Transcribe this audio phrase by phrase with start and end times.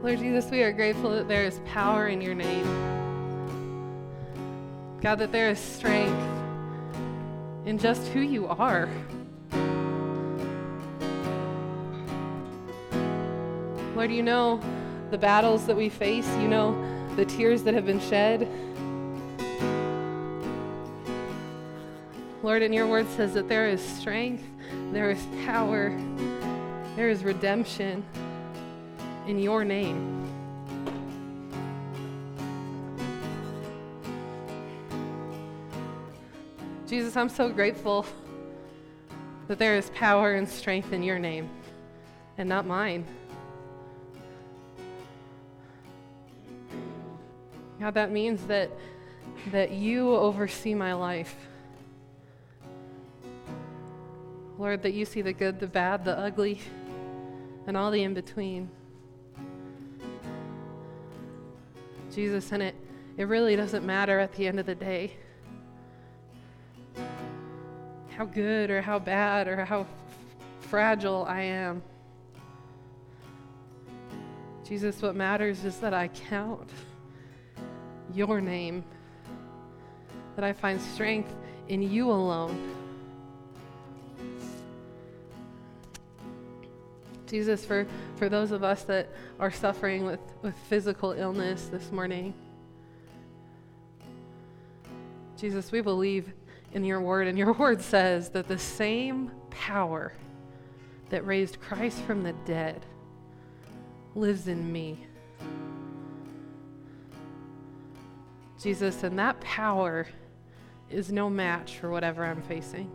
[0.00, 2.64] Lord Jesus, we are grateful that there is power in your name.
[5.00, 6.16] God, that there is strength
[7.66, 8.88] in just who you are.
[13.96, 14.60] Lord, you know
[15.10, 16.76] the battles that we face, you know
[17.16, 18.46] the tears that have been shed.
[22.44, 24.44] Lord, and your word says that there is strength,
[24.92, 25.90] there is power,
[26.94, 28.04] there is redemption
[29.28, 30.24] in your name.
[36.86, 38.06] Jesus, I'm so grateful
[39.46, 41.50] that there is power and strength in your name
[42.38, 43.04] and not mine.
[47.78, 48.70] God, that means that,
[49.52, 51.36] that you oversee my life.
[54.58, 56.60] Lord, that you see the good, the bad, the ugly,
[57.66, 58.70] and all the in between.
[62.18, 62.74] Jesus, and it,
[63.16, 65.16] it really doesn't matter at the end of the day
[68.08, 69.86] how good or how bad or how
[70.62, 71.80] fragile I am.
[74.64, 76.68] Jesus, what matters is that I count
[78.12, 78.82] your name,
[80.34, 81.32] that I find strength
[81.68, 82.77] in you alone.
[87.28, 92.34] Jesus, for, for those of us that are suffering with, with physical illness this morning,
[95.36, 96.32] Jesus, we believe
[96.72, 100.12] in your word, and your word says that the same power
[101.10, 102.84] that raised Christ from the dead
[104.14, 105.06] lives in me.
[108.60, 110.06] Jesus, and that power
[110.90, 112.90] is no match for whatever I'm facing.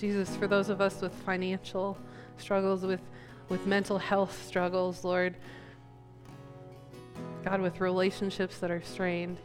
[0.00, 1.98] Jesus, for those of us with financial
[2.38, 3.02] struggles, with,
[3.50, 5.36] with mental health struggles, Lord,
[7.44, 9.36] God, with relationships that are strained,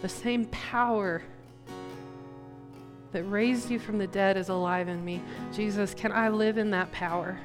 [0.00, 1.22] the same power
[3.12, 5.20] that raised you from the dead is alive in me.
[5.52, 7.38] Jesus, can I live in that power?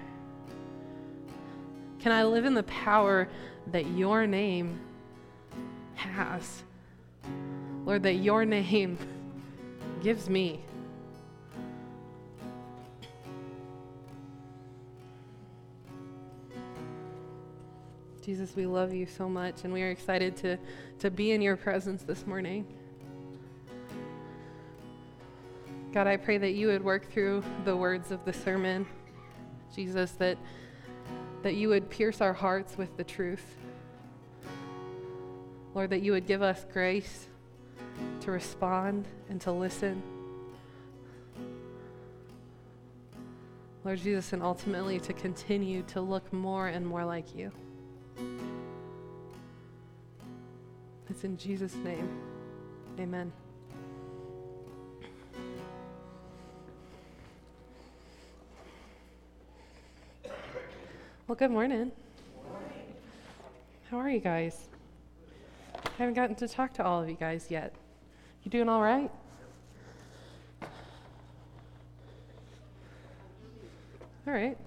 [1.99, 3.27] Can I live in the power
[3.73, 4.79] that your name
[5.95, 6.63] has?
[7.83, 8.97] Lord, that your name
[10.01, 10.61] gives me.
[18.25, 20.57] Jesus, we love you so much, and we are excited to,
[20.97, 22.65] to be in your presence this morning.
[25.93, 28.87] God, I pray that you would work through the words of the sermon,
[29.75, 30.39] Jesus, that,
[31.43, 33.45] that you would pierce our hearts with the truth.
[35.75, 37.27] Lord, that you would give us grace
[38.21, 40.01] to respond and to listen.
[43.83, 47.51] Lord Jesus, and ultimately to continue to look more and more like you.
[51.09, 52.09] It's in Jesus' name.
[52.99, 53.31] Amen.
[61.27, 61.91] Well, good morning.
[63.89, 64.67] How are you guys?
[65.75, 67.73] I haven't gotten to talk to all of you guys yet.
[68.43, 69.11] You doing all right?
[74.27, 74.57] All right.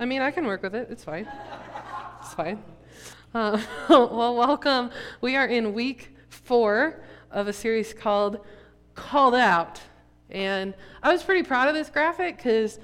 [0.00, 0.88] I mean, I can work with it.
[0.90, 1.28] It's fine.
[2.20, 2.62] It's fine.
[3.34, 4.90] Uh, well, welcome.
[5.20, 8.40] We are in week four of a series called
[8.94, 9.82] Called Out.
[10.30, 10.72] And
[11.02, 12.78] I was pretty proud of this graphic because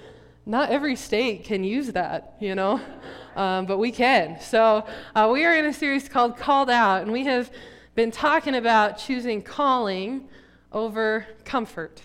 [0.44, 2.78] not every state can use that, you know,
[3.37, 4.38] um, but we can.
[4.38, 7.50] So uh, we are in a series called Called Out, and we have
[7.94, 10.28] been talking about choosing calling
[10.72, 12.03] over comfort.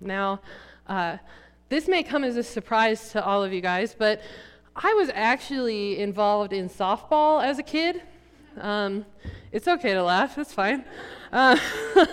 [0.00, 0.40] Now,
[0.88, 1.18] uh,
[1.68, 4.20] this may come as a surprise to all of you guys, but
[4.80, 8.00] I was actually involved in softball as a kid.
[8.60, 9.04] Um,
[9.50, 10.84] it's okay to laugh, it's fine.
[11.32, 11.58] Uh,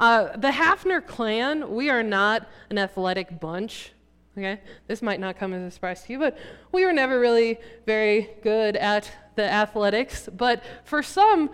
[0.00, 3.92] uh, the Hafner clan, we are not an athletic bunch.
[4.38, 6.38] Okay, this might not come as a surprise to you, but
[6.72, 10.26] we were never really very good at the athletics.
[10.34, 11.50] But for some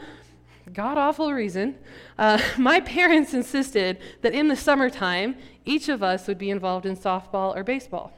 [0.72, 1.76] god awful reason,
[2.18, 6.96] uh, my parents insisted that in the summertime, each of us would be involved in
[6.96, 8.12] softball or baseball.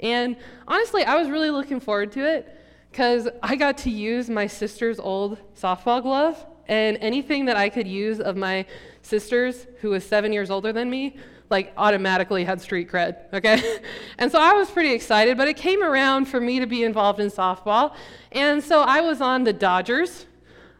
[0.00, 0.36] And
[0.66, 2.60] honestly, I was really looking forward to it
[2.90, 7.88] because I got to use my sister's old softball glove, and anything that I could
[7.88, 8.66] use of my
[9.02, 11.16] sister's, who was seven years older than me,
[11.50, 13.80] like automatically had street cred, okay?
[14.18, 17.20] and so I was pretty excited, but it came around for me to be involved
[17.20, 17.94] in softball.
[18.32, 20.26] And so I was on the Dodgers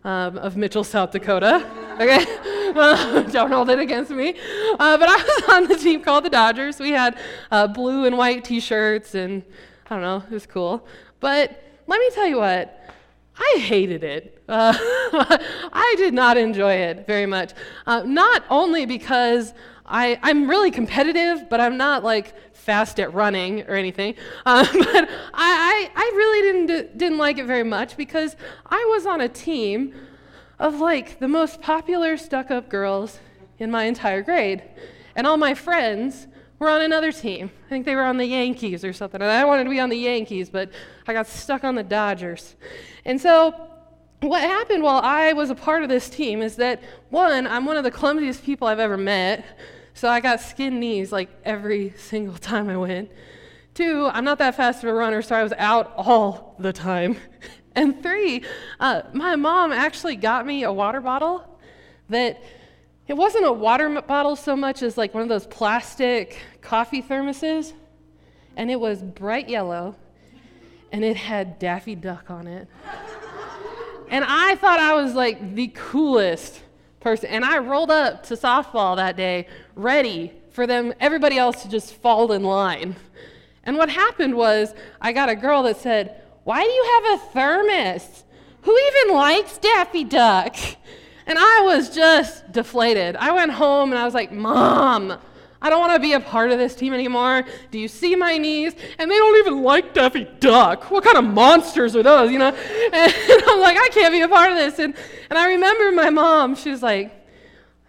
[0.04, 1.66] um, of Mitchell, South Dakota,
[2.00, 2.24] okay?
[3.30, 4.34] don't hold it against me.
[4.80, 6.80] Uh, but I was on the team called the Dodgers.
[6.80, 7.16] We had
[7.52, 9.44] uh, blue and white t shirts and
[9.88, 10.86] I don't know, it was cool.
[11.20, 12.80] But let me tell you what,
[13.38, 14.42] I hated it.
[14.48, 17.52] Uh, I did not enjoy it very much.
[17.86, 19.54] Uh, not only because
[19.86, 22.34] I, I'm really competitive, but I'm not like
[22.64, 24.14] fast at running or anything.
[24.46, 29.06] Uh, but I, I, I, really didn't, didn't like it very much because I was
[29.06, 29.94] on a team
[30.58, 33.20] of like the most popular stuck up girls
[33.58, 34.62] in my entire grade.
[35.14, 36.26] And all my friends
[36.58, 37.50] were on another team.
[37.66, 39.20] I think they were on the Yankees or something.
[39.20, 40.70] And I wanted to be on the Yankees, but
[41.06, 42.56] I got stuck on the Dodgers.
[43.04, 43.68] And so
[44.20, 47.76] what happened while I was a part of this team is that one, I'm one
[47.76, 49.44] of the clumsiest people I've ever met.
[49.94, 53.10] So I got skin knees like every single time I went.
[53.74, 57.16] Two, I'm not that fast of a runner, so I was out all the time.
[57.76, 58.44] and three,
[58.80, 61.58] uh, my mom actually got me a water bottle
[62.08, 62.42] that
[63.06, 67.72] it wasn't a water bottle so much as like one of those plastic coffee thermoses,
[68.56, 69.94] and it was bright yellow,
[70.90, 72.68] and it had Daffy Duck on it.
[74.08, 76.62] and I thought I was like the coolest
[77.04, 77.28] person.
[77.28, 81.94] And I rolled up to softball that day ready for them, everybody else to just
[81.94, 82.96] fall in line.
[83.64, 87.32] And what happened was I got a girl that said, Why do you have a
[87.32, 88.24] thermos?
[88.62, 90.56] Who even likes Daffy Duck?
[91.26, 93.16] And I was just deflated.
[93.16, 95.18] I went home and I was like, Mom,
[95.62, 97.44] I don't want to be a part of this team anymore.
[97.70, 98.74] Do you see my knees?
[98.98, 100.90] And they don't even like Daffy Duck.
[100.90, 102.54] What kind of monsters are those, you know?
[102.92, 104.78] And I'm like, I can't be a part of this.
[104.78, 104.94] And,
[105.30, 107.12] and I remember my mom, she was like,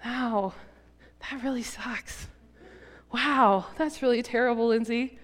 [0.05, 0.53] wow,
[1.31, 2.27] that really sucks.
[3.13, 5.17] Wow, that's really terrible, Lindsay.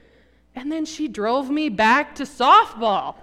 [0.56, 3.16] And then she drove me back to softball.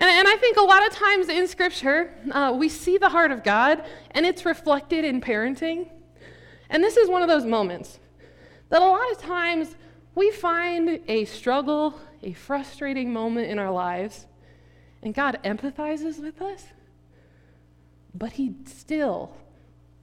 [0.00, 3.30] And, and I think a lot of times in Scripture, uh, we see the heart
[3.30, 5.90] of God, and it's reflected in parenting.
[6.70, 8.00] And this is one of those moments
[8.70, 9.76] that a lot of times
[10.14, 14.26] we find a struggle, a frustrating moment in our lives,
[15.02, 16.64] and God empathizes with us,
[18.14, 19.36] but He still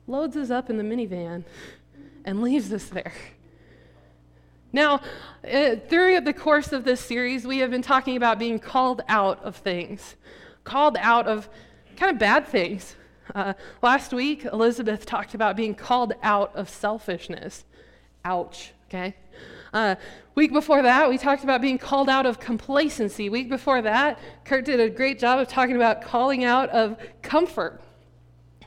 [0.07, 1.43] loads us up in the minivan
[2.25, 3.13] and leaves us there.
[4.73, 5.01] Now,
[5.49, 9.41] uh, through the course of this series, we have been talking about being called out
[9.43, 10.15] of things,
[10.63, 11.49] called out of
[11.95, 12.95] kind of bad things.
[13.33, 17.65] Uh, last week, Elizabeth talked about being called out of selfishness.
[18.25, 19.15] Ouch, okay?
[19.73, 19.95] Uh,
[20.35, 23.29] week before that, we talked about being called out of complacency.
[23.29, 27.81] Week before that, Kurt did a great job of talking about calling out of comfort.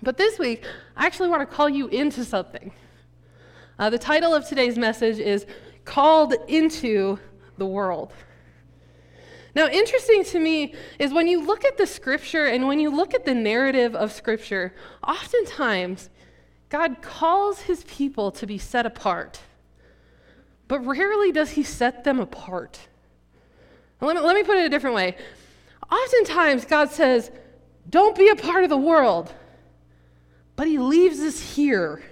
[0.02, 0.64] But this week,
[1.00, 2.72] I actually want to call you into something.
[3.78, 5.46] Uh, the title of today's message is
[5.86, 7.18] called into
[7.56, 8.12] the world.
[9.54, 13.14] Now, interesting to me is when you look at the scripture and when you look
[13.14, 16.10] at the narrative of scripture, oftentimes
[16.68, 19.40] God calls his people to be set apart,
[20.68, 22.78] but rarely does he set them apart.
[24.02, 25.16] Let me, let me put it a different way.
[25.90, 27.30] Oftentimes, God says,
[27.88, 29.32] Don't be a part of the world,
[30.60, 32.02] but he leaves us here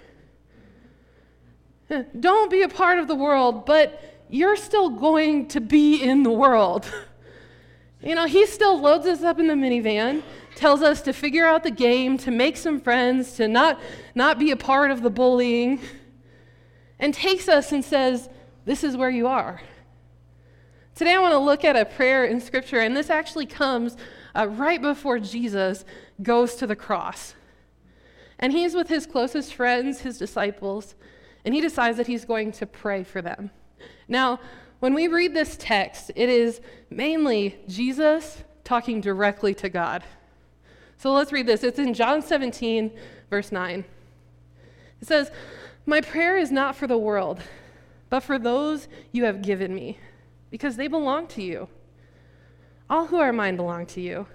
[2.18, 6.30] Don't be a part of the world, but you're still going to be in the
[6.30, 6.90] world.
[8.02, 10.22] you know, he still loads us up in the minivan,
[10.54, 13.78] tells us to figure out the game, to make some friends, to not,
[14.14, 15.78] not be a part of the bullying,
[16.98, 18.30] and takes us and says,
[18.64, 19.60] This is where you are.
[20.94, 23.98] Today, I want to look at a prayer in Scripture, and this actually comes
[24.34, 25.84] uh, right before Jesus
[26.22, 27.34] goes to the cross.
[28.38, 30.94] And he's with his closest friends, his disciples
[31.44, 33.50] and he decides that he's going to pray for them.
[34.06, 34.40] Now,
[34.80, 40.04] when we read this text, it is mainly Jesus talking directly to God.
[40.98, 41.64] So let's read this.
[41.64, 42.90] It's in John 17,
[43.30, 43.84] verse 9.
[45.00, 45.30] It says,
[45.86, 47.40] My prayer is not for the world,
[48.10, 49.98] but for those you have given me,
[50.50, 51.68] because they belong to you.
[52.90, 54.26] All who are mine belong to you,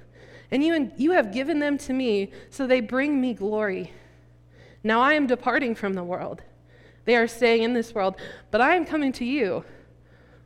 [0.54, 3.92] and you, you have given them to me, so they bring me glory.
[4.86, 6.42] Now I am departing from the world
[7.06, 8.16] they are staying in this world,
[8.52, 9.66] but I am coming to you.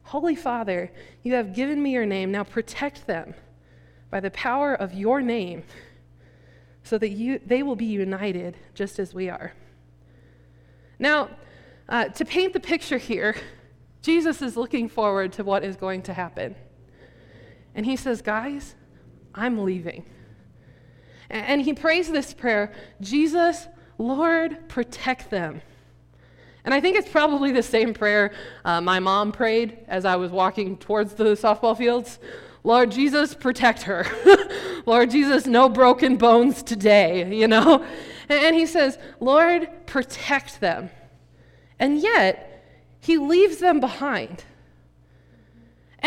[0.04, 0.92] Holy Father,
[1.24, 2.32] you have given me your name.
[2.32, 3.34] Now protect them
[4.10, 5.64] by the power of your name
[6.84, 9.54] so that you, they will be united just as we are.
[10.98, 11.30] Now,
[11.90, 13.36] uh, to paint the picture here,
[14.02, 16.56] Jesus is looking forward to what is going to happen.
[17.76, 18.76] And he says, Guys,
[19.38, 20.06] I'm leaving.
[21.30, 23.68] And he prays this prayer Jesus,
[23.98, 25.62] Lord, protect them.
[26.66, 28.34] And I think it's probably the same prayer
[28.66, 32.20] uh, my mom prayed as I was walking towards the softball fields.
[32.64, 34.06] Lord Jesus, protect her.
[34.86, 37.86] Lord Jesus, no broken bones today, you know?
[38.28, 40.90] And he says, Lord, protect them.
[41.80, 42.66] And yet,
[43.00, 44.44] he leaves them behind.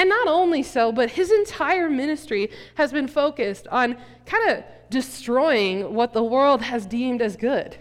[0.01, 5.93] And not only so, but his entire ministry has been focused on kind of destroying
[5.93, 7.77] what the world has deemed as good.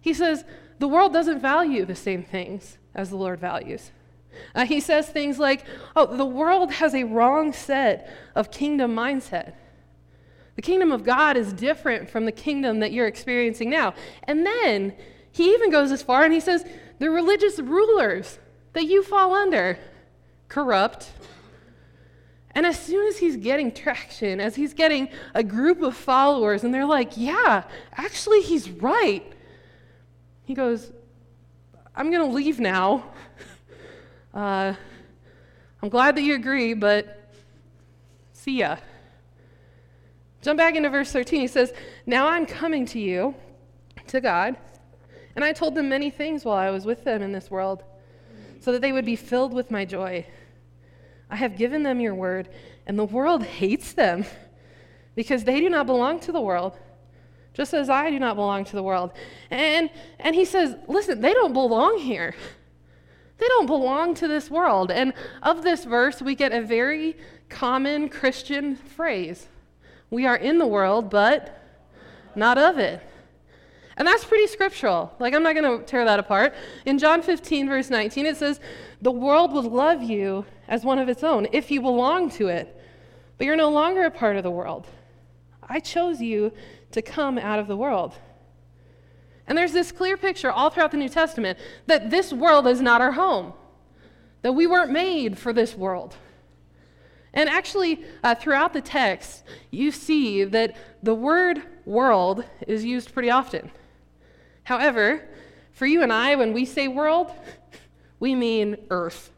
[0.00, 0.44] He says,
[0.80, 3.92] the world doesn't value the same things as the Lord values.
[4.52, 5.64] Uh, he says things like,
[5.94, 9.52] oh, the world has a wrong set of kingdom mindset.
[10.56, 13.94] The kingdom of God is different from the kingdom that you're experiencing now.
[14.24, 14.92] And then
[15.30, 16.64] he even goes as far and he says,
[16.98, 18.40] the religious rulers
[18.72, 19.78] that you fall under,
[20.52, 21.10] corrupt.
[22.54, 26.74] And as soon as he's getting traction, as he's getting a group of followers, and
[26.74, 27.64] they're like, yeah,
[27.96, 29.24] actually, he's right,
[30.44, 30.92] he goes,
[31.96, 33.04] I'm going to leave now.
[34.34, 34.74] Uh,
[35.82, 37.30] I'm glad that you agree, but
[38.32, 38.76] see ya.
[40.40, 41.42] Jump back into verse 13.
[41.42, 41.74] He says,
[42.06, 43.34] Now I'm coming to you,
[44.06, 44.56] to God,
[45.36, 47.84] and I told them many things while I was with them in this world,
[48.60, 50.24] so that they would be filled with my joy.
[51.32, 52.50] I have given them your word,
[52.86, 54.26] and the world hates them
[55.14, 56.78] because they do not belong to the world,
[57.54, 59.12] just as I do not belong to the world.
[59.50, 62.34] And, and he says, Listen, they don't belong here.
[63.38, 64.90] They don't belong to this world.
[64.90, 67.16] And of this verse, we get a very
[67.48, 69.48] common Christian phrase
[70.10, 71.58] We are in the world, but
[72.36, 73.02] not of it.
[73.96, 75.14] And that's pretty scriptural.
[75.18, 76.54] Like, I'm not going to tear that apart.
[76.84, 78.60] In John 15, verse 19, it says,
[79.00, 82.74] The world would love you as one of its own if you belong to it,
[83.36, 84.86] but you're no longer a part of the world.
[85.62, 86.50] I chose you
[86.92, 88.14] to come out of the world.
[89.46, 93.02] And there's this clear picture all throughout the New Testament that this world is not
[93.02, 93.52] our home,
[94.40, 96.16] that we weren't made for this world.
[97.34, 103.30] And actually, uh, throughout the text, you see that the word world is used pretty
[103.30, 103.70] often.
[104.64, 105.28] However,
[105.72, 107.30] for you and I, when we say world,
[108.20, 109.32] we mean earth.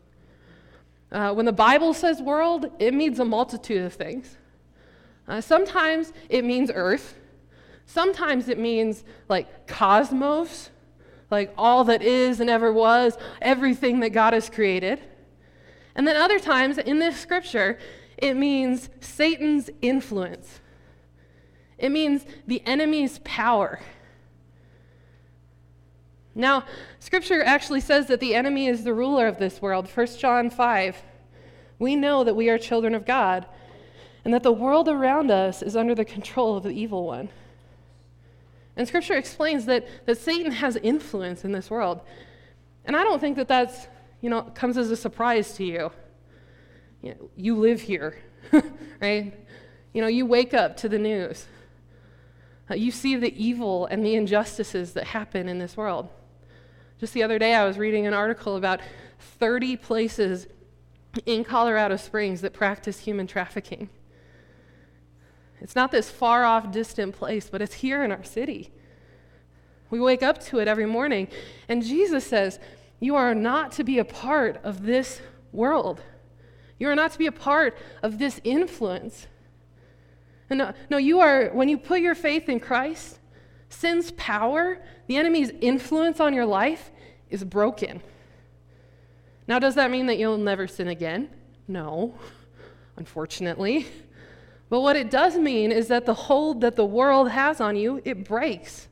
[1.13, 4.37] Uh, when the Bible says world, it means a multitude of things.
[5.29, 7.17] Uh, sometimes it means earth,
[7.87, 10.71] Sometimes it means like cosmos,
[11.31, 15.01] like all that is and ever was, everything that God has created.
[15.95, 17.79] And then other times in this scripture,
[18.17, 20.61] it means Satan's influence.
[21.79, 23.81] It means the enemy's power.
[26.35, 26.65] Now,
[26.99, 29.89] scripture actually says that the enemy is the ruler of this world.
[29.89, 31.03] 1 John 5.
[31.79, 33.47] We know that we are children of God
[34.25, 37.29] and that the world around us is under the control of the evil one.
[38.77, 42.01] And scripture explains that, that Satan has influence in this world.
[42.85, 43.87] And I don't think that that's,
[44.21, 45.93] you know, comes as a surprise to you.
[47.03, 48.19] You, know, you live here,
[49.01, 49.33] right?
[49.93, 51.47] You know, you wake up to the news.
[52.71, 56.09] Uh, you see the evil and the injustices that happen in this world.
[57.05, 58.81] Just the other day, I was reading an article about
[59.39, 60.47] 30 places
[61.27, 63.91] in Colorado Springs that practice human trafficking.
[65.61, 68.73] It's not this far off, distant place, but it's here in our city.
[69.91, 71.29] We wake up to it every morning.
[71.69, 72.59] And Jesus says,
[73.01, 75.21] You are not to be a part of this
[75.53, 76.01] world.
[76.79, 79.27] You are not to be a part of this influence.
[80.49, 83.19] And no, no, you are, when you put your faith in Christ,
[83.69, 86.91] sin's power, the enemy's influence on your life
[87.35, 88.01] is broken.
[89.47, 91.29] Now, does that mean that you'll never sin again?
[91.67, 92.15] No,
[92.97, 93.87] unfortunately.
[94.71, 98.01] But what it does mean is that the hold that the world has on you,
[98.05, 98.89] it breaks.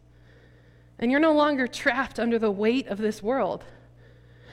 [0.99, 3.65] And you're no longer trapped under the weight of this world.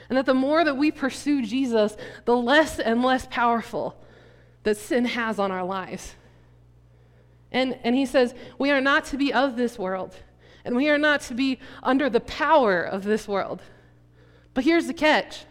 [0.08, 3.96] And that the more that we pursue Jesus, the less and less powerful
[4.62, 6.14] that sin has on our lives.
[7.52, 10.14] And, and he says, we are not to be of this world,
[10.64, 13.62] and we are not to be under the power of this world.
[14.54, 15.44] But here's the catch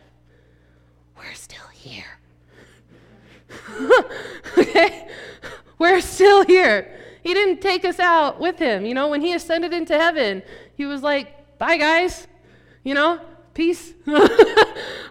[1.18, 2.20] we're still here.
[4.58, 5.08] okay?
[5.78, 6.96] We're still here.
[7.24, 8.86] He didn't take us out with him.
[8.86, 10.42] You know, when he ascended into heaven,
[10.76, 12.28] he was like, bye, guys.
[12.84, 13.20] You know,
[13.60, 13.94] peace.
[14.08, 14.30] uh,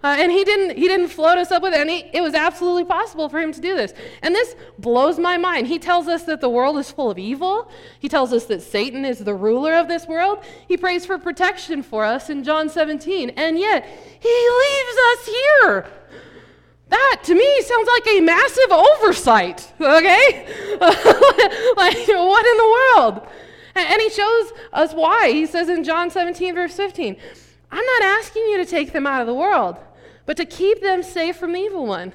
[0.03, 2.09] and he didn't, he didn't float us up with any.
[2.15, 3.93] It was absolutely possible for him to do this.
[4.23, 5.67] And this blows my mind.
[5.67, 7.71] He tells us that the world is full of evil.
[8.01, 10.43] He tells us that Satan is the ruler of this world.
[10.67, 13.31] He prays for protection for us in John 17.
[13.37, 13.85] And yet,
[14.19, 15.87] he leaves us here.
[16.89, 20.47] That to me sounds like a massive oversight, okay?
[20.81, 23.29] like, what in the world?
[23.75, 25.33] And he shows us why.
[25.33, 27.19] He says in John 17, verse 15,
[27.71, 29.77] I'm not asking you to take them out of the world,
[30.27, 32.13] but to keep them safe from the evil one.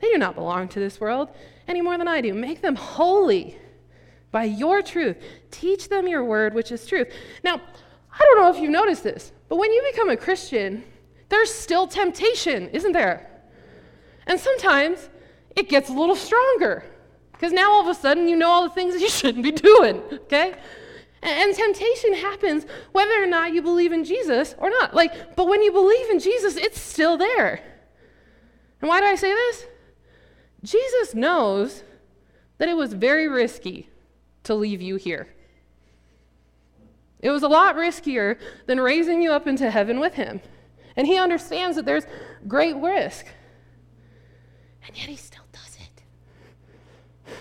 [0.00, 1.28] They do not belong to this world
[1.66, 2.34] any more than I do.
[2.34, 3.56] Make them holy
[4.30, 5.16] by your truth.
[5.50, 7.12] Teach them your word, which is truth.
[7.42, 7.60] Now,
[8.12, 10.84] I don't know if you've noticed this, but when you become a Christian,
[11.28, 13.30] there's still temptation, isn't there?
[14.26, 15.08] And sometimes
[15.56, 16.84] it gets a little stronger
[17.32, 19.52] because now all of a sudden you know all the things that you shouldn't be
[19.52, 20.54] doing, okay?
[21.22, 24.94] And, temptation happens whether or not you believe in Jesus or not.
[24.94, 27.60] Like, but when you believe in Jesus, it's still there.
[28.80, 29.66] And why do I say this?
[30.62, 31.82] Jesus knows
[32.58, 33.88] that it was very risky
[34.44, 35.28] to leave you here.
[37.20, 40.40] It was a lot riskier than raising you up into heaven with him.
[40.96, 42.06] And he understands that there's
[42.46, 43.26] great risk.
[44.86, 47.32] And yet he still does it.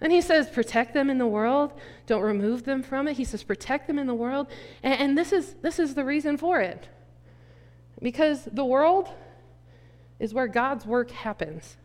[0.00, 1.72] and he says, protect them in the world.
[2.06, 3.16] Don't remove them from it.
[3.16, 4.48] He says, protect them in the world.
[4.82, 6.88] And, and this, is, this is the reason for it.
[8.02, 9.08] Because the world
[10.18, 11.76] is where God's work happens.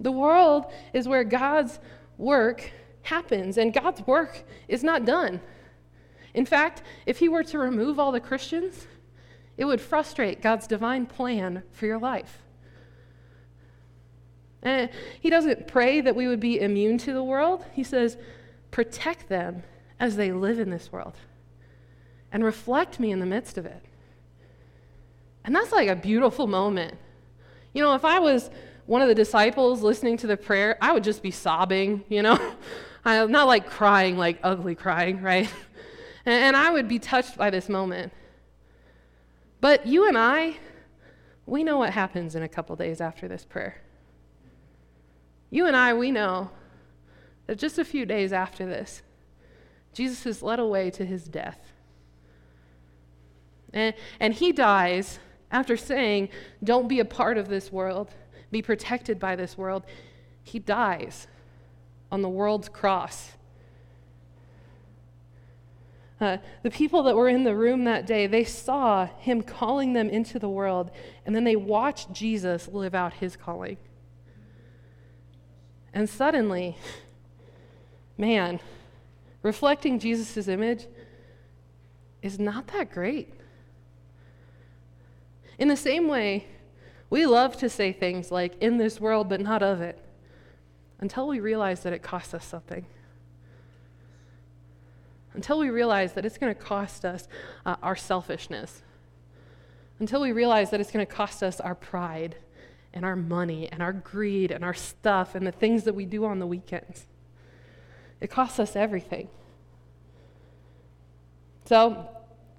[0.00, 1.78] The world is where God's
[2.18, 2.72] work
[3.02, 5.40] happens, and God's work is not done.
[6.34, 8.86] In fact, if He were to remove all the Christians,
[9.56, 12.42] it would frustrate God's divine plan for your life.
[14.62, 14.90] And
[15.20, 18.16] He doesn't pray that we would be immune to the world, He says,
[18.70, 19.62] protect them
[20.00, 21.14] as they live in this world
[22.32, 23.82] and reflect me in the midst of it.
[25.44, 26.96] And that's like a beautiful moment.
[27.74, 28.50] You know, if I was
[28.86, 32.38] one of the disciples listening to the prayer, I would just be sobbing, you know?
[33.04, 35.48] I'm not like crying, like ugly crying, right?
[36.24, 38.12] And, and I would be touched by this moment.
[39.60, 40.54] But you and I,
[41.46, 43.82] we know what happens in a couple days after this prayer.
[45.52, 46.50] You and I, we know
[47.46, 49.02] that just a few days after this,
[49.92, 51.58] Jesus is led away to his death.
[53.74, 55.18] And, and he dies
[55.50, 56.30] after saying,
[56.64, 58.14] Don't be a part of this world,
[58.50, 59.84] be protected by this world.
[60.42, 61.26] He dies
[62.10, 63.32] on the world's cross.
[66.18, 70.08] Uh, the people that were in the room that day, they saw him calling them
[70.08, 70.90] into the world,
[71.26, 73.76] and then they watched Jesus live out his calling.
[75.94, 76.76] And suddenly,
[78.16, 78.60] man,
[79.42, 80.86] reflecting Jesus' image
[82.22, 83.34] is not that great.
[85.58, 86.46] In the same way,
[87.10, 90.02] we love to say things like, in this world, but not of it,
[91.00, 92.86] until we realize that it costs us something.
[95.34, 97.28] Until we realize that it's going to cost us
[97.66, 98.82] uh, our selfishness.
[99.98, 102.36] Until we realize that it's going to cost us our pride
[102.94, 106.24] and our money and our greed and our stuff and the things that we do
[106.24, 107.06] on the weekends.
[108.20, 109.28] It costs us everything.
[111.64, 112.08] So,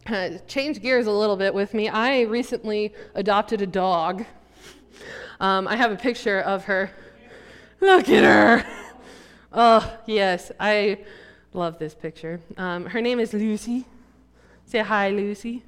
[0.08, 1.88] uh, change gears a little bit with me.
[1.88, 4.26] I recently adopted a dog.
[5.40, 6.92] Um, I have a picture of her.
[7.80, 8.66] Look at her.
[9.52, 11.06] Oh, yes, I
[11.54, 12.40] love this picture.
[12.58, 13.86] Um, her name is Lucy.
[14.66, 15.64] Say hi, Lucy.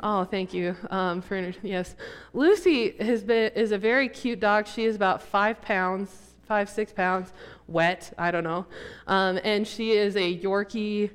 [0.00, 1.96] Oh, thank you um, for yes.
[2.32, 4.66] Lucy has been is a very cute dog.
[4.66, 7.32] She is about five pounds, five six pounds,
[7.66, 8.12] wet.
[8.16, 8.66] I don't know,
[9.06, 11.10] um, and she is a Yorkie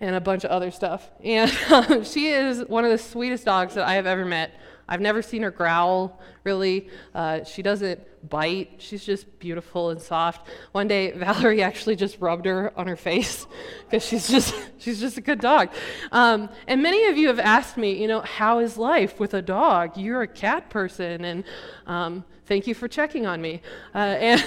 [0.00, 1.10] and a bunch of other stuff.
[1.24, 4.52] And um, she is one of the sweetest dogs that I have ever met.
[4.92, 6.90] I've never seen her growl, really.
[7.14, 8.72] Uh, she doesn't bite.
[8.76, 10.50] She's just beautiful and soft.
[10.72, 13.46] One day, Valerie actually just rubbed her on her face
[13.86, 15.70] because she's just she's just a good dog.
[16.12, 19.40] Um, and many of you have asked me, you know, how is life with a
[19.40, 19.96] dog?
[19.96, 21.44] You're a cat person, and
[21.86, 23.62] um, thank you for checking on me.
[23.94, 24.44] Uh, and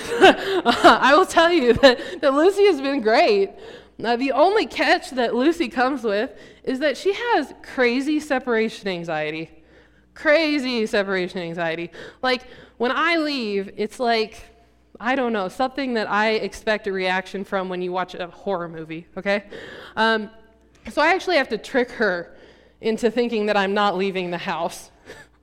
[0.63, 3.49] I will tell you that, that Lucy has been great.
[3.97, 6.29] Now, the only catch that Lucy comes with
[6.63, 9.49] is that she has crazy separation anxiety.
[10.15, 11.91] Crazy separation anxiety.
[12.21, 12.47] Like,
[12.77, 14.41] when I leave, it's like,
[14.99, 18.69] I don't know, something that I expect a reaction from when you watch a horror
[18.69, 19.43] movie, okay?
[19.95, 20.29] Um,
[20.91, 22.35] so I actually have to trick her
[22.81, 24.91] into thinking that I'm not leaving the house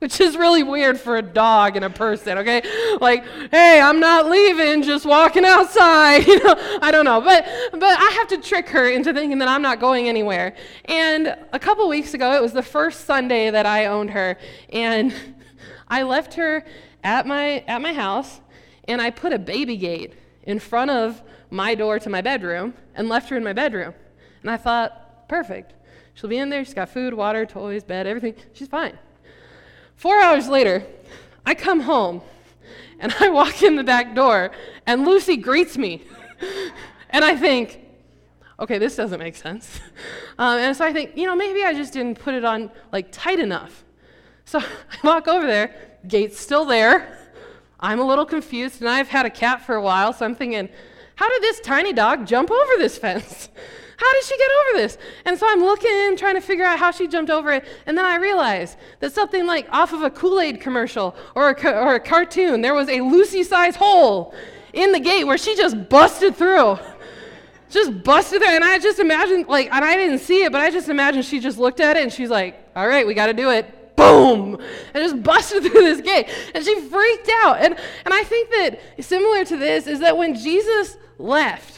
[0.03, 2.61] which is really weird for a dog and a person, okay?
[2.99, 6.27] Like, hey, I'm not leaving, just walking outside.
[6.33, 7.21] You know, I don't know.
[7.21, 10.55] But but I have to trick her into thinking that I'm not going anywhere.
[10.85, 14.37] And a couple weeks ago, it was the first Sunday that I owned her,
[14.69, 15.13] and
[15.87, 16.65] I left her
[17.03, 18.41] at my at my house
[18.87, 20.13] and I put a baby gate
[20.43, 23.93] in front of my door to my bedroom and left her in my bedroom.
[24.41, 25.73] And I thought, perfect.
[26.13, 28.35] She'll be in there, she's got food, water, toys, bed, everything.
[28.53, 28.97] She's fine.
[29.95, 30.85] Four hours later,
[31.45, 32.21] I come home
[32.99, 34.51] and I walk in the back door,
[34.85, 36.03] and Lucy greets me.
[37.09, 37.79] and I think,
[38.59, 39.79] okay, this doesn't make sense.
[40.39, 43.11] Um, and so I think, you know, maybe I just didn't put it on like
[43.11, 43.83] tight enough.
[44.45, 44.59] So
[45.03, 45.75] I walk over there,
[46.07, 47.19] gate's still there.
[47.79, 50.69] I'm a little confused, and I've had a cat for a while, so I'm thinking,
[51.15, 53.49] how did this tiny dog jump over this fence?
[53.97, 54.97] How did she get over this?
[55.25, 57.65] And so I'm looking, trying to figure out how she jumped over it.
[57.85, 61.69] And then I realized that something like off of a Kool Aid commercial or a,
[61.71, 64.33] or a cartoon, there was a Lucy sized hole
[64.73, 66.77] in the gate where she just busted through.
[67.69, 68.55] Just busted through.
[68.55, 71.39] And I just imagined, like, and I didn't see it, but I just imagined she
[71.39, 74.59] just looked at it and she's like, all right, we got to do it boom,
[74.93, 76.29] and just busted through this gate.
[76.53, 77.57] And she freaked out.
[77.59, 77.75] And,
[78.05, 81.72] and I think that similar to this is that when Jesus left,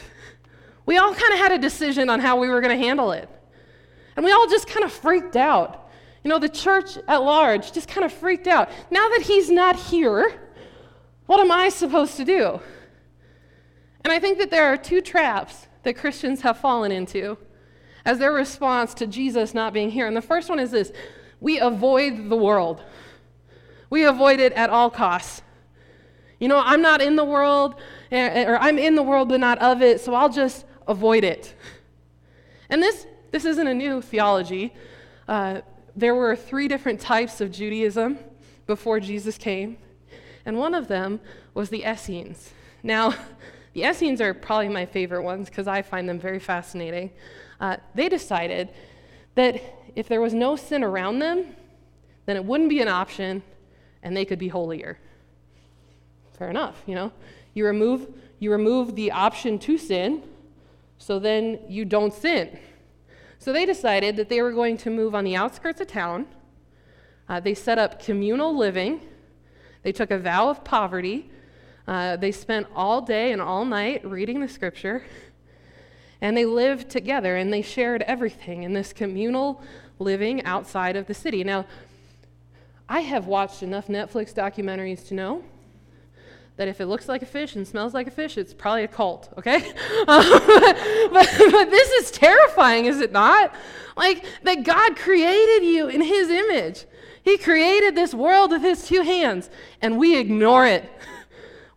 [0.86, 3.28] we all kind of had a decision on how we were going to handle it.
[4.16, 5.90] And we all just kind of freaked out.
[6.24, 8.70] You know, the church at large just kind of freaked out.
[8.90, 10.32] Now that he's not here,
[11.26, 12.60] what am I supposed to do?
[14.04, 17.36] And I think that there are two traps that Christians have fallen into
[18.04, 20.06] as their response to Jesus not being here.
[20.06, 20.92] And the first one is this
[21.40, 22.82] we avoid the world,
[23.90, 25.42] we avoid it at all costs.
[26.38, 27.76] You know, I'm not in the world,
[28.12, 31.54] eh, or I'm in the world but not of it, so I'll just avoid it.
[32.68, 34.72] And this, this isn't a new theology.
[35.28, 35.60] Uh,
[35.94, 38.18] there were three different types of Judaism
[38.66, 39.78] before Jesus came,
[40.44, 41.20] and one of them
[41.54, 42.52] was the Essenes.
[42.82, 43.14] Now,
[43.72, 47.10] the Essenes are probably my favorite ones because I find them very fascinating.
[47.60, 48.70] Uh, they decided
[49.34, 49.60] that
[49.94, 51.54] if there was no sin around them,
[52.26, 53.42] then it wouldn't be an option
[54.02, 54.98] and they could be holier.
[56.38, 57.12] Fair enough, you know.
[57.54, 60.22] You remove you remove the option to sin,
[60.98, 62.58] so then you don't sin.
[63.38, 66.26] So they decided that they were going to move on the outskirts of town.
[67.28, 69.00] Uh, they set up communal living.
[69.82, 71.30] They took a vow of poverty.
[71.86, 75.04] Uh, they spent all day and all night reading the scripture.
[76.20, 79.62] And they lived together and they shared everything in this communal
[79.98, 81.44] living outside of the city.
[81.44, 81.66] Now,
[82.88, 85.44] I have watched enough Netflix documentaries to know
[86.56, 88.88] that if it looks like a fish and smells like a fish, it's probably a
[88.88, 89.72] cult, okay?
[90.08, 90.24] Um,
[91.12, 93.54] but, but this is terrifying, is it not?
[93.96, 96.84] Like, that God created you in His image.
[97.22, 99.50] He created this world with His two hands,
[99.82, 100.88] and we ignore it.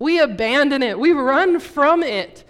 [0.01, 0.97] We abandon it.
[0.97, 2.45] We run from it.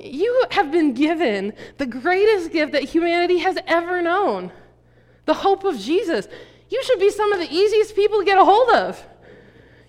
[0.00, 4.52] You have been given the greatest gift that humanity has ever known
[5.24, 6.28] the hope of Jesus.
[6.70, 9.04] You should be some of the easiest people to get a hold of.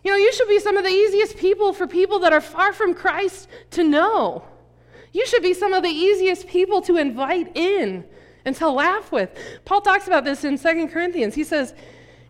[0.04, 2.72] You know, you should be some of the easiest people for people that are far
[2.74, 4.44] from Christ to know.
[5.12, 8.06] You should be some of the easiest people to invite in
[8.46, 9.30] and to laugh with.
[9.66, 11.36] Paul talks about this in Second Corinthians.
[11.36, 11.74] He says,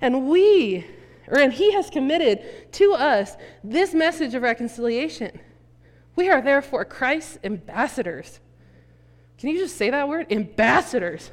[0.02, 0.86] and we,
[1.28, 5.40] or and he has committed to us this message of reconciliation.
[6.16, 8.40] We are therefore Christ's ambassadors.
[9.38, 10.32] Can you just say that word?
[10.32, 11.32] Ambassadors.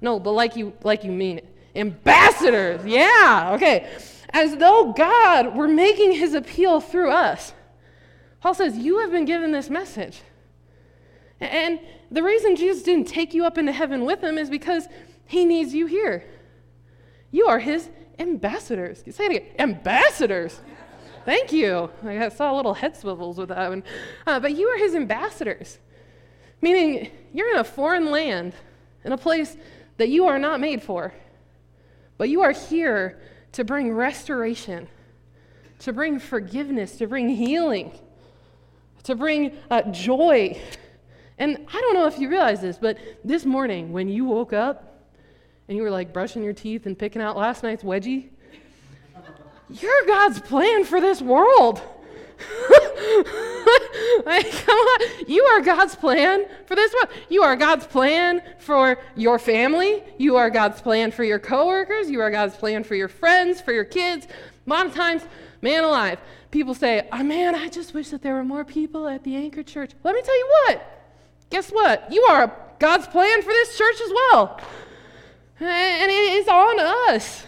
[0.00, 1.56] No, but like you like you mean it.
[1.74, 2.84] Ambassadors.
[2.86, 3.52] Yeah.
[3.54, 3.88] Okay.
[4.30, 7.54] As though God were making his appeal through us.
[8.40, 10.22] Paul says, "You have been given this message."
[11.40, 14.88] And the reason Jesus didn't take you up into heaven with him is because
[15.26, 16.24] he needs you here.
[17.30, 19.04] You are his ambassadors.
[19.10, 19.46] Say it again.
[19.58, 20.60] Ambassadors.
[21.24, 21.90] Thank you.
[22.04, 23.84] I saw little head swivels with that one.
[24.26, 25.78] Uh, but you are his ambassadors,
[26.62, 28.54] meaning you're in a foreign land,
[29.04, 29.56] in a place
[29.98, 31.12] that you are not made for.
[32.16, 33.20] But you are here
[33.52, 34.88] to bring restoration,
[35.80, 37.98] to bring forgiveness, to bring healing,
[39.04, 40.60] to bring uh, joy.
[41.38, 45.06] And I don't know if you realize this, but this morning when you woke up
[45.68, 48.28] and you were like brushing your teeth and picking out last night's wedgie,
[49.70, 51.82] you're God's plan for this world.
[54.26, 55.24] like, come on.
[55.26, 57.08] You are God's plan for this one.
[57.28, 60.02] You are God's plan for your family.
[60.18, 62.10] You are God's plan for your coworkers.
[62.10, 64.26] You are God's plan for your friends, for your kids.
[64.66, 65.22] A lot of times,
[65.62, 66.18] man alive,
[66.50, 69.62] people say, oh, man, I just wish that there were more people at the Anchor
[69.62, 69.92] Church.
[70.04, 70.98] Let me tell you what.
[71.50, 72.12] Guess what?
[72.12, 74.60] You are God's plan for this church as well.
[75.60, 76.80] And it is on
[77.14, 77.44] us.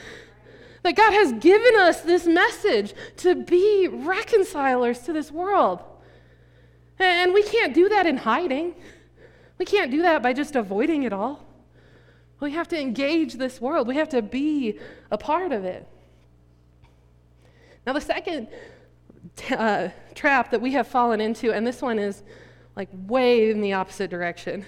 [0.82, 5.80] That God has given us this message to be reconcilers to this world.
[7.00, 8.74] And we can't do that in hiding.
[9.58, 11.46] We can't do that by just avoiding it all.
[12.40, 14.78] We have to engage this world, we have to be
[15.10, 15.86] a part of it.
[17.86, 18.48] Now, the second
[19.50, 22.22] uh, trap that we have fallen into, and this one is
[22.76, 24.64] like way in the opposite direction,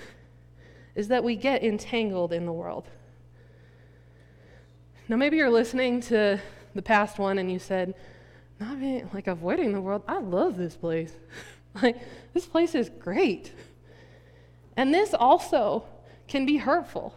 [0.94, 2.88] is that we get entangled in the world.
[5.08, 6.38] Now, maybe you're listening to
[6.74, 7.94] the past one and you said,
[8.60, 11.12] not being, like avoiding the world, I love this place.
[11.82, 11.96] like,
[12.34, 13.52] this place is great.
[14.76, 15.84] And this also
[16.28, 17.14] can be hurtful.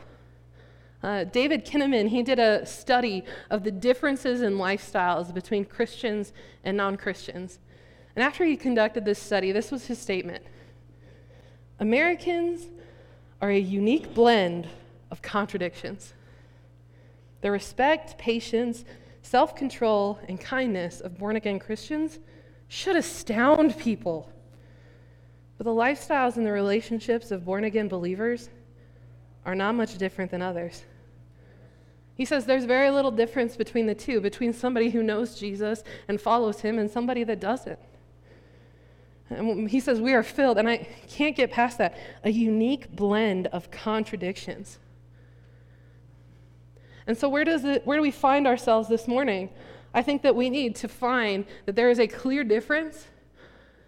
[1.03, 6.75] Uh, David Kinnaman, he did a study of the differences in lifestyles between Christians and
[6.75, 7.59] non Christians.
[8.15, 10.43] And after he conducted this study, this was his statement
[11.79, 12.67] Americans
[13.41, 14.67] are a unique blend
[15.11, 16.13] of contradictions.
[17.41, 18.85] The respect, patience,
[19.21, 22.19] self control, and kindness of born again Christians
[22.67, 24.31] should astound people.
[25.57, 28.49] But the lifestyles and the relationships of born again believers
[29.45, 30.83] are not much different than others.
[32.15, 36.19] He says there's very little difference between the two, between somebody who knows Jesus and
[36.19, 37.79] follows him and somebody that doesn't.
[39.29, 43.47] And he says we are filled, and I can't get past that, a unique blend
[43.47, 44.77] of contradictions.
[47.07, 49.49] And so, where, does it, where do we find ourselves this morning?
[49.93, 53.07] I think that we need to find that there is a clear difference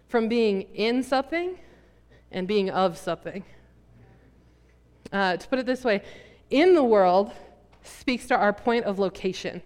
[0.08, 1.58] from being in something
[2.32, 3.44] and being of something.
[5.12, 6.02] Uh, to put it this way,
[6.50, 7.32] in the world
[7.84, 9.62] speaks to our point of location,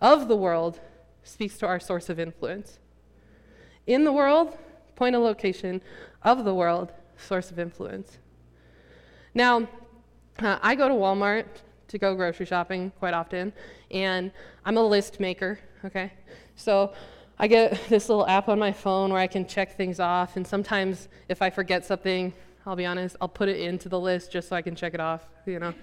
[0.00, 0.80] of the world
[1.22, 2.78] speaks to our source of influence.
[3.86, 4.56] In the world,
[4.96, 5.82] point of location,
[6.22, 8.18] of the world, source of influence.
[9.34, 9.68] Now,
[10.38, 11.46] uh, I go to Walmart
[11.88, 13.52] to go grocery shopping quite often,
[13.90, 14.32] and
[14.64, 16.12] I'm a list maker, okay?
[16.56, 16.92] So
[17.42, 20.46] I get this little app on my phone where I can check things off, and
[20.46, 22.32] sometimes if I forget something,
[22.64, 25.00] I'll be honest, I'll put it into the list just so I can check it
[25.00, 25.74] off, you know?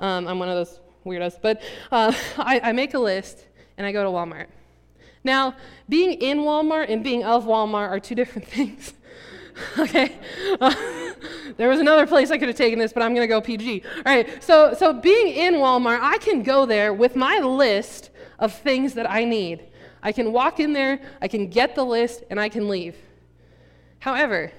[0.00, 1.36] Um, I'm one of those weirdos.
[1.42, 3.44] But uh, I, I make a list,
[3.76, 4.46] and I go to Walmart.
[5.24, 5.56] Now,
[5.88, 8.94] being in Walmart and being of Walmart are two different things.
[9.76, 10.16] okay?
[11.56, 13.82] There was another place I could have taken this, but I'm going to go PG.
[13.96, 18.54] All right, so, so being in Walmart, I can go there with my list of
[18.54, 19.69] things that I need.
[20.02, 22.96] I can walk in there, I can get the list, and I can leave.
[23.98, 24.52] However,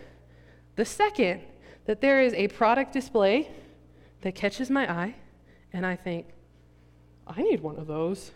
[0.75, 1.41] the second
[1.85, 3.49] that there is a product display
[4.21, 5.15] that catches my eye,
[5.73, 6.27] and I think,
[7.25, 8.31] I need one of those.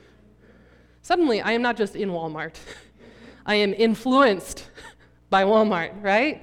[1.02, 2.56] Suddenly, I am not just in Walmart,
[3.46, 4.68] I am influenced
[5.30, 6.42] by Walmart, right?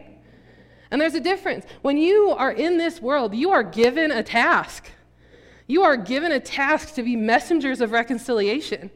[0.92, 1.64] And there's a difference.
[1.80, 4.90] When you are in this world, you are given a task.
[5.66, 8.90] You are given a task to be messengers of reconciliation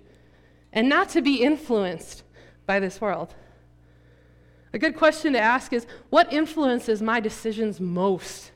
[0.76, 2.22] and not to be influenced
[2.66, 3.34] by this world.
[4.74, 8.52] A good question to ask is what influences my decisions most?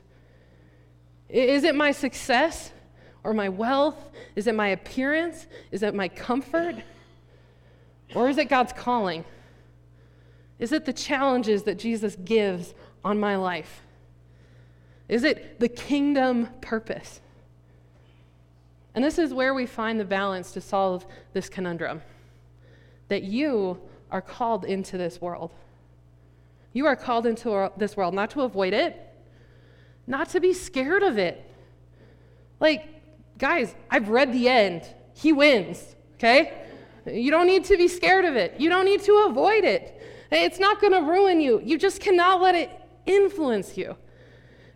[1.27, 2.71] Is it my success
[3.23, 3.97] or my wealth?
[4.35, 5.47] Is it my appearance?
[5.71, 6.75] Is it my comfort?
[8.13, 9.25] Or is it God's calling?
[10.59, 13.81] Is it the challenges that Jesus gives on my life?
[15.09, 17.19] Is it the kingdom purpose?
[18.93, 22.03] And this is where we find the balance to solve this conundrum
[23.11, 23.77] that you
[24.09, 25.51] are called into this world.
[26.71, 28.97] You are called into this world not to avoid it,
[30.07, 31.45] not to be scared of it.
[32.61, 32.87] Like,
[33.37, 34.83] guys, I've read the end.
[35.13, 36.53] He wins, okay?
[37.05, 38.57] You don't need to be scared of it.
[38.57, 40.01] You don't need to avoid it.
[40.31, 41.61] It's not going to ruin you.
[41.65, 42.71] You just cannot let it
[43.05, 43.97] influence you.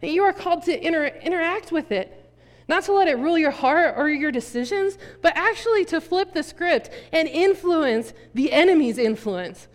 [0.02, 2.25] You are called to inter- interact with it.
[2.68, 6.44] Not to let it rule your heart or your decisions, but actually to flip the
[6.44, 9.68] script and influence the enemy's influence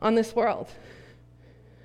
[0.00, 0.68] on this world.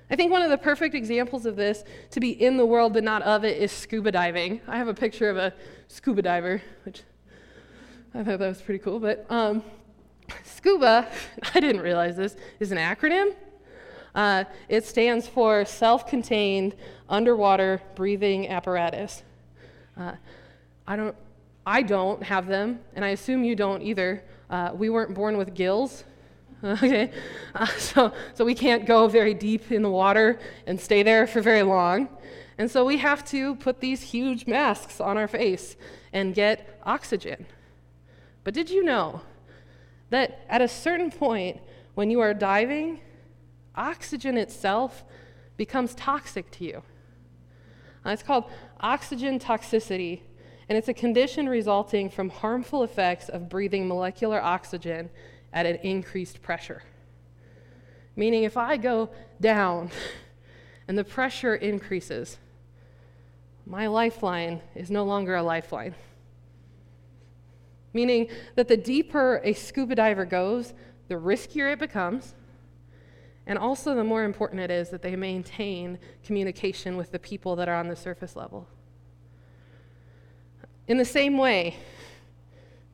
[0.08, 3.02] I think one of the perfect examples of this, to be in the world but
[3.02, 4.60] not of it, is scuba diving.
[4.68, 5.54] I have a picture of a
[5.88, 7.02] scuba diver, which
[8.14, 9.00] I thought that was pretty cool.
[9.00, 9.64] But um,
[10.44, 11.08] scuba,
[11.54, 13.34] I didn't realize this, is an acronym.
[14.14, 16.76] Uh, it stands for Self Contained
[17.08, 19.22] Underwater Breathing Apparatus.
[19.96, 20.12] Uh,
[20.86, 21.16] I, don't,
[21.66, 24.24] I don't have them, and I assume you don't either.
[24.50, 26.04] Uh, we weren't born with gills,
[26.64, 27.10] okay?
[27.54, 31.40] Uh, so, so we can't go very deep in the water and stay there for
[31.40, 32.08] very long.
[32.58, 35.76] And so we have to put these huge masks on our face
[36.12, 37.46] and get oxygen.
[38.44, 39.22] But did you know
[40.10, 41.60] that at a certain point,
[41.94, 43.00] when you are diving,
[43.74, 45.04] oxygen itself
[45.56, 46.82] becomes toxic to you?
[48.04, 48.44] Uh, it's called
[48.80, 50.20] oxygen toxicity,
[50.72, 55.10] and it's a condition resulting from harmful effects of breathing molecular oxygen
[55.52, 56.82] at an increased pressure.
[58.16, 59.90] Meaning, if I go down
[60.88, 62.38] and the pressure increases,
[63.66, 65.94] my lifeline is no longer a lifeline.
[67.92, 70.72] Meaning that the deeper a scuba diver goes,
[71.08, 72.34] the riskier it becomes,
[73.46, 77.68] and also the more important it is that they maintain communication with the people that
[77.68, 78.66] are on the surface level.
[80.88, 81.76] In the same way,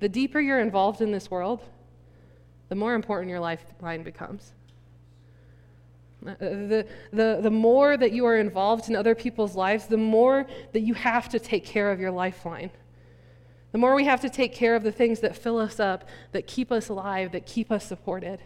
[0.00, 1.60] the deeper you're involved in this world,
[2.68, 4.52] the more important your lifeline becomes.
[6.26, 10.46] Uh, the, the, the more that you are involved in other people's lives, the more
[10.72, 12.70] that you have to take care of your lifeline.
[13.72, 16.46] The more we have to take care of the things that fill us up, that
[16.46, 18.40] keep us alive, that keep us supported.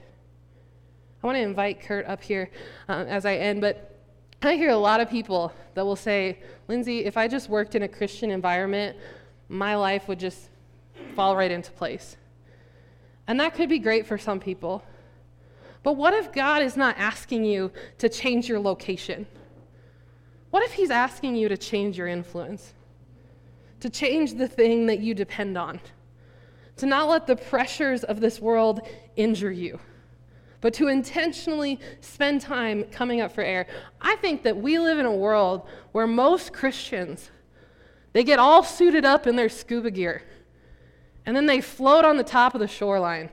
[1.22, 2.50] I want to invite Kurt up here
[2.88, 3.96] uh, as I end, but
[4.42, 7.84] I hear a lot of people that will say, Lindsay, if I just worked in
[7.84, 8.96] a Christian environment,
[9.52, 10.48] my life would just
[11.14, 12.16] fall right into place.
[13.26, 14.82] And that could be great for some people.
[15.82, 19.26] But what if God is not asking you to change your location?
[20.50, 22.72] What if He's asking you to change your influence?
[23.80, 25.80] To change the thing that you depend on?
[26.76, 28.80] To not let the pressures of this world
[29.16, 29.78] injure you?
[30.62, 33.66] but to intentionally spend time coming up for air.
[34.00, 37.32] I think that we live in a world where most Christians
[38.12, 40.22] they get all suited up in their scuba gear
[41.24, 43.30] and then they float on the top of the shoreline.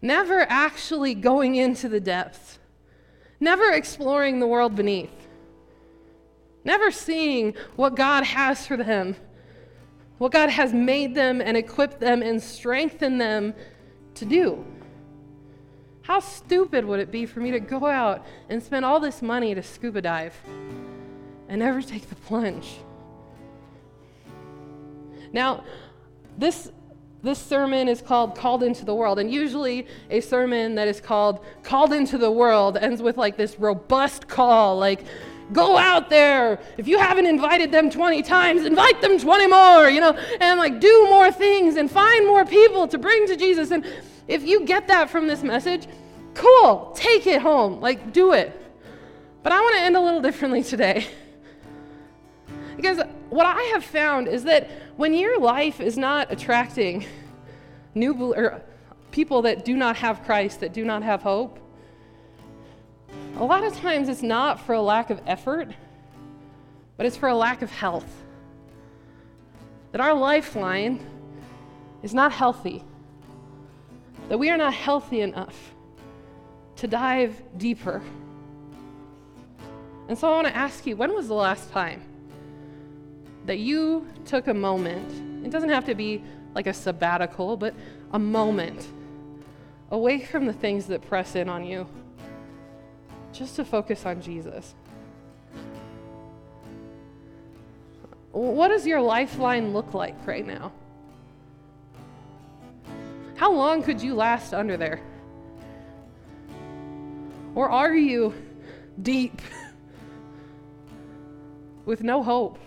[0.00, 2.58] Never actually going into the depths.
[3.40, 5.10] Never exploring the world beneath.
[6.64, 9.16] Never seeing what God has for them.
[10.18, 13.54] What God has made them and equipped them and strengthened them
[14.14, 14.64] to do.
[16.02, 19.54] How stupid would it be for me to go out and spend all this money
[19.54, 20.34] to scuba dive
[21.48, 22.76] and never take the plunge?
[25.36, 25.64] Now,
[26.38, 26.72] this
[27.22, 29.18] this sermon is called Called into the World.
[29.18, 33.58] And usually, a sermon that is called Called into the World ends with like this
[33.58, 35.04] robust call, like,
[35.52, 36.58] go out there.
[36.78, 40.80] If you haven't invited them 20 times, invite them 20 more, you know, and like
[40.80, 43.72] do more things and find more people to bring to Jesus.
[43.72, 43.84] And
[44.28, 45.86] if you get that from this message,
[46.32, 48.58] cool, take it home, like do it.
[49.42, 51.06] But I want to end a little differently today.
[52.76, 57.04] because what I have found is that when your life is not attracting
[57.94, 58.62] new or
[59.10, 61.58] people that do not have Christ, that do not have hope,
[63.36, 65.68] a lot of times it's not for a lack of effort,
[66.96, 68.22] but it's for a lack of health.
[69.92, 71.04] That our lifeline
[72.02, 72.82] is not healthy
[74.28, 75.74] that we are not healthy enough
[76.76, 78.02] to dive deeper.
[80.08, 82.02] And so I want to ask you when was the last time
[83.46, 85.44] that you took a moment?
[85.44, 86.22] It doesn't have to be
[86.54, 87.74] like a sabbatical, but
[88.12, 88.88] a moment
[89.90, 91.86] away from the things that press in on you
[93.32, 94.74] just to focus on Jesus.
[98.32, 100.72] What does your lifeline look like right now?
[103.36, 105.00] How long could you last under there?
[107.54, 108.34] Or are you
[109.00, 109.40] deep
[111.84, 112.58] with no hope?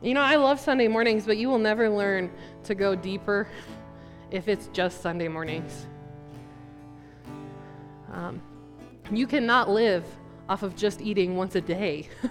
[0.00, 2.30] You know, I love Sunday mornings, but you will never learn
[2.64, 3.48] to go deeper
[4.30, 5.86] if it's just Sunday mornings.
[8.12, 8.40] Um,
[9.10, 10.04] you cannot live
[10.48, 12.08] off of just eating once a day.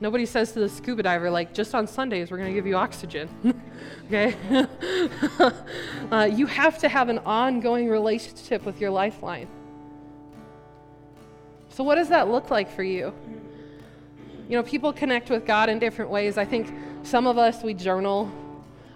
[0.00, 2.76] Nobody says to the scuba diver, like, just on Sundays, we're going to give you
[2.76, 3.28] oxygen.
[4.06, 4.36] okay?
[6.12, 9.48] uh, you have to have an ongoing relationship with your lifeline.
[11.70, 13.12] So, what does that look like for you?
[14.48, 16.38] You know, people connect with God in different ways.
[16.38, 18.32] I think some of us, we journal.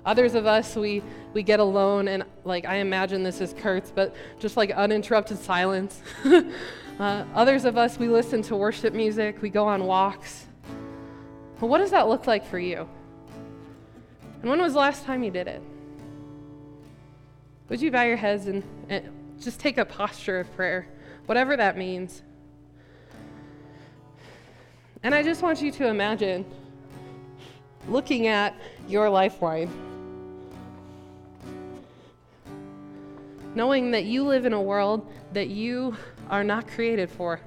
[0.06, 1.02] Others of us, we,
[1.34, 6.00] we get alone, and like I imagine this is Kurt's, but just like uninterrupted silence.
[6.98, 10.46] uh, others of us, we listen to worship music, we go on walks.
[11.60, 12.88] What does that look like for you?
[14.40, 15.62] And when was the last time you did it?
[17.68, 19.08] Would you bow your heads and, and
[19.40, 20.88] just take a posture of prayer,
[21.26, 22.22] whatever that means?
[25.04, 26.44] And I just want you to imagine
[27.88, 28.54] looking at
[28.88, 29.68] your lifeline,
[33.56, 35.96] knowing that you live in a world that you
[36.30, 37.40] are not created for.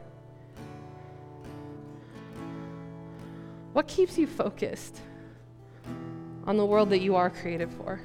[3.72, 5.00] What keeps you focused
[6.46, 8.02] on the world that you are created for?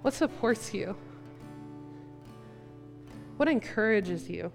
[0.00, 0.96] What supports you?
[3.36, 4.50] What encourages you?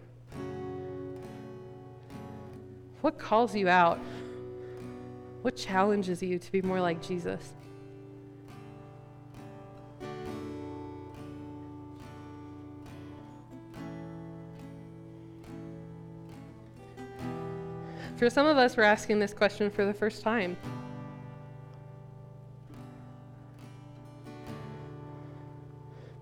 [3.02, 3.98] What calls you out?
[5.42, 7.54] What challenges you to be more like Jesus?
[18.18, 20.58] For some of us, we're asking this question for the first time.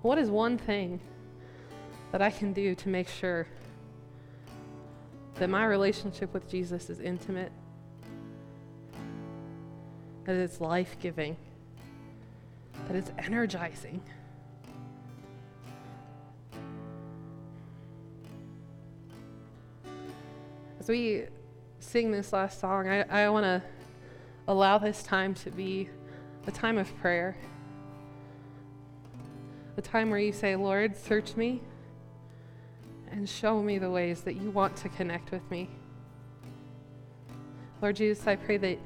[0.04, 1.00] What is one thing
[2.12, 3.48] that I can do to make sure
[5.40, 7.52] that my relationship with Jesus is intimate,
[10.26, 11.38] that it's life giving,
[12.88, 14.02] that it's energizing?
[20.80, 21.26] As we
[21.80, 23.62] sing this last song, I, I want to
[24.48, 25.90] allow this time to be
[26.48, 27.36] a time of prayer.
[29.76, 31.62] a time where you say, Lord, search me
[33.12, 35.70] and show me the ways that you want to connect with me.
[37.82, 38.80] Lord Jesus, I pray that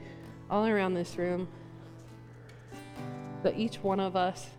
[0.50, 1.48] all around this room,
[3.44, 4.50] that each one of us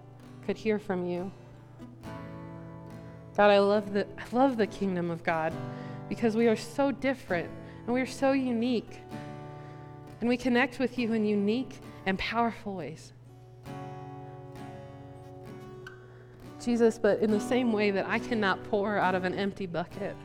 [0.46, 1.30] could hear from you.
[3.36, 5.52] God, I love the, I love the kingdom of God
[6.08, 7.48] because we are so different
[7.86, 9.00] and we are so unique.
[10.20, 13.12] And we connect with you in unique and powerful ways.
[16.62, 20.16] Jesus, but in the same way that I cannot pour out of an empty bucket,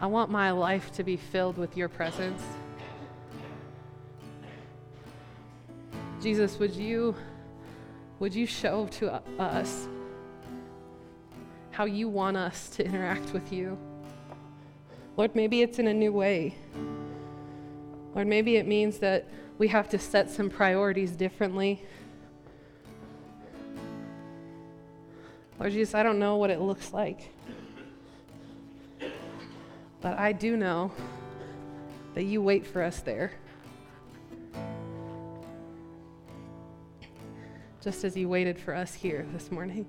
[0.00, 2.42] I want my life to be filled with your presence.
[6.20, 7.14] Jesus, would you
[8.18, 9.88] would you show to us
[11.70, 13.78] how you want us to interact with you?
[15.16, 16.54] Lord, maybe it's in a new way.
[18.14, 19.28] Lord, maybe it means that
[19.58, 21.84] we have to set some priorities differently.
[25.58, 27.32] Lord Jesus, I don't know what it looks like.
[30.00, 30.92] But I do know
[32.14, 33.32] that you wait for us there.
[37.80, 39.86] Just as you waited for us here this morning.